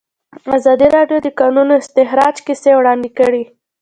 [0.57, 3.43] ازادي راډیو د د کانونو استخراج کیسې وړاندې کړي.